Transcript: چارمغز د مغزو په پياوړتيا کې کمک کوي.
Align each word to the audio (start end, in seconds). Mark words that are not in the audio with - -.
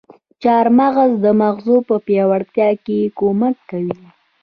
چارمغز 0.43 1.11
د 1.25 1.27
مغزو 1.41 1.75
په 1.87 1.95
پياوړتيا 2.05 2.69
کې 2.85 2.99
کمک 3.19 3.55
کوي. 3.69 3.99